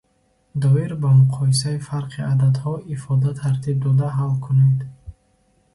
Доир 0.61 0.91
ба 1.01 1.09
муқоисаи 1.21 1.77
фарқи 1.87 2.21
ададҳо 2.33 2.73
ифода 2.95 3.31
тартиб 3.41 3.77
дода 3.85 4.07
ҳал 4.17 4.33
кунед. 4.45 4.79